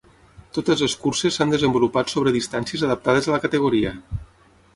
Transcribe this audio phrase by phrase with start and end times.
[0.57, 3.95] Totes les curses s’han desenvolupat sobre distàncies adaptades a la categoria.